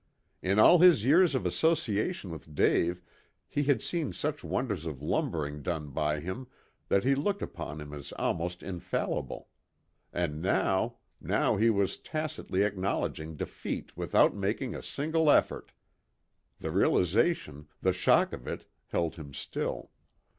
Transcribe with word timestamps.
In 0.41 0.57
all 0.57 0.79
his 0.79 1.05
years 1.05 1.35
of 1.35 1.45
association 1.45 2.31
with 2.31 2.55
Dave 2.55 3.03
he 3.47 3.61
had 3.65 3.83
seen 3.83 4.11
such 4.13 4.43
wonders 4.43 4.87
of 4.87 4.99
lumbering 5.03 5.61
done 5.61 5.91
by 5.91 6.19
him 6.21 6.47
that 6.87 7.03
he 7.03 7.13
looked 7.13 7.43
upon 7.43 7.79
him 7.79 7.93
as 7.93 8.11
almost 8.13 8.63
infallible. 8.63 9.47
And 10.11 10.41
now 10.41 10.95
now 11.21 11.55
he 11.55 11.69
was 11.69 11.97
tacitly 11.97 12.63
acknowledging 12.63 13.35
defeat 13.35 13.95
without 13.95 14.35
making 14.35 14.73
a 14.73 14.81
single 14.81 15.29
effort. 15.29 15.71
The 16.57 16.71
realization, 16.71 17.67
the 17.83 17.93
shock 17.93 18.33
of 18.33 18.47
it, 18.47 18.65
held 18.87 19.17
him 19.17 19.35
still. 19.35 19.91